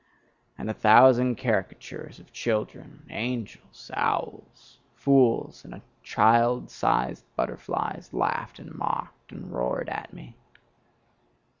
And 0.57 0.67
a 0.67 0.73
thousand 0.73 1.35
caricatures 1.37 2.17
of 2.19 2.33
children, 2.33 3.05
angels, 3.11 3.91
owls, 3.93 4.79
fools, 4.95 5.63
and 5.63 5.79
child 6.01 6.71
sized 6.71 7.23
butterflies 7.35 8.11
laughed 8.11 8.57
and 8.57 8.73
mocked, 8.73 9.31
and 9.31 9.51
roared 9.51 9.89
at 9.89 10.11
me. 10.11 10.35